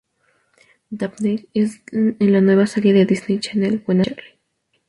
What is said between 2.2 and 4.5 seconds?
la nueva serie de Disney Channel "Buena Suerte Charlie!".